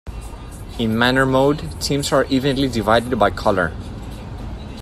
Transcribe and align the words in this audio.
In 0.79 0.97
Manner 0.97 1.27
mode, 1.27 1.79
teams 1.79 2.11
are 2.11 2.23
evenly 2.25 2.67
divided 2.67 3.19
by 3.19 3.29
color. 3.29 3.71